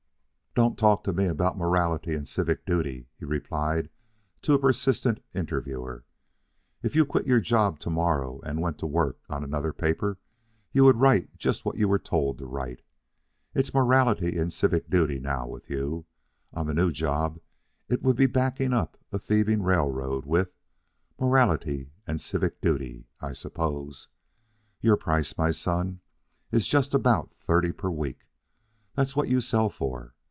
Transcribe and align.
"Don't 0.53 0.77
talk 0.77 1.05
to 1.05 1.13
me 1.13 1.27
about 1.27 1.57
morality 1.57 2.13
and 2.13 2.27
civic 2.27 2.65
duty," 2.65 3.07
he 3.17 3.23
replied 3.23 3.89
to 4.41 4.51
a 4.53 4.59
persistent 4.59 5.21
interviewer. 5.33 6.03
"If 6.83 6.93
you 6.93 7.05
quit 7.05 7.25
your 7.25 7.39
job 7.39 7.79
tomorrow 7.79 8.41
and 8.41 8.59
went 8.61 8.77
to 8.79 8.85
work 8.85 9.21
on 9.29 9.45
another 9.45 9.71
paper, 9.71 10.19
you 10.73 10.83
would 10.83 10.97
write 10.99 11.37
just 11.37 11.63
what 11.63 11.77
you 11.77 11.87
were 11.87 11.97
told 11.97 12.37
to 12.37 12.45
write. 12.47 12.81
It's 13.55 13.73
morality 13.73 14.37
and 14.37 14.51
civic 14.51 14.89
duty 14.89 15.19
now 15.21 15.47
with 15.47 15.69
you; 15.69 16.05
on 16.51 16.67
the 16.67 16.73
new 16.73 16.91
job 16.91 17.39
it 17.87 18.01
would 18.03 18.17
be 18.17 18.27
backing 18.27 18.73
up 18.73 18.97
a 19.13 19.19
thieving 19.19 19.63
railroad 19.63 20.25
with... 20.25 20.51
morality 21.17 21.91
and 22.05 22.19
civic 22.19 22.59
duty, 22.59 23.07
I 23.21 23.31
suppose. 23.31 24.09
Your 24.81 24.97
price, 24.97 25.37
my 25.37 25.51
son, 25.51 26.01
is 26.51 26.67
just 26.67 26.93
about 26.93 27.33
thirty 27.33 27.71
per 27.71 27.89
week. 27.89 28.27
That's 28.95 29.15
what 29.15 29.29
you 29.29 29.39
sell 29.39 29.69
for. 29.69 30.13